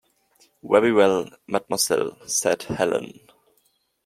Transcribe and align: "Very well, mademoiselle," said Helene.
"Very 0.63 0.91
well, 0.91 1.29
mademoiselle," 1.45 2.17
said 2.27 2.63
Helene. 2.63 3.19